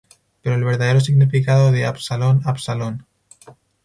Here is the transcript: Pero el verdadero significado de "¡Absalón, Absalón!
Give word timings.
Pero 0.41 0.55
el 0.55 0.63
verdadero 0.63 0.99
significado 0.99 1.71
de 1.71 1.85
"¡Absalón, 1.85 2.41
Absalón! 2.45 3.05